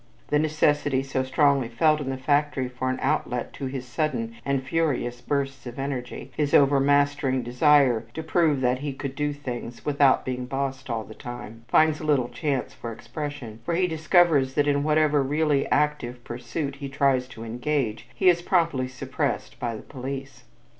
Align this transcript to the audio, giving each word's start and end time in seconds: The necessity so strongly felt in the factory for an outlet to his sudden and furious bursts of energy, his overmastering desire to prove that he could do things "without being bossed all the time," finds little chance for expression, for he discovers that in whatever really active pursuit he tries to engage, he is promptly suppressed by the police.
The 0.29 0.39
necessity 0.39 1.03
so 1.03 1.21
strongly 1.21 1.67
felt 1.67 2.01
in 2.01 2.09
the 2.09 2.17
factory 2.17 2.67
for 2.67 2.89
an 2.89 2.97
outlet 3.03 3.53
to 3.53 3.67
his 3.67 3.85
sudden 3.85 4.33
and 4.43 4.63
furious 4.63 5.21
bursts 5.21 5.67
of 5.67 5.77
energy, 5.77 6.31
his 6.35 6.55
overmastering 6.55 7.43
desire 7.43 8.07
to 8.15 8.23
prove 8.23 8.61
that 8.61 8.79
he 8.79 8.93
could 8.93 9.13
do 9.13 9.31
things 9.31 9.85
"without 9.85 10.25
being 10.25 10.47
bossed 10.47 10.89
all 10.89 11.03
the 11.03 11.13
time," 11.13 11.65
finds 11.67 12.01
little 12.01 12.29
chance 12.29 12.73
for 12.73 12.91
expression, 12.91 13.59
for 13.63 13.75
he 13.75 13.85
discovers 13.85 14.55
that 14.55 14.67
in 14.67 14.81
whatever 14.81 15.21
really 15.21 15.67
active 15.69 16.23
pursuit 16.23 16.77
he 16.77 16.89
tries 16.89 17.27
to 17.27 17.43
engage, 17.43 18.07
he 18.15 18.27
is 18.27 18.41
promptly 18.41 18.87
suppressed 18.87 19.59
by 19.59 19.75
the 19.75 19.83
police. 19.83 20.45